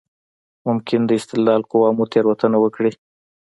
ممکن 0.67 1.01
د 1.05 1.11
استدلال 1.19 1.61
قوه 1.71 1.89
مو 1.97 2.03
تېروتنه 2.11 2.57
وکړي. 2.61 2.91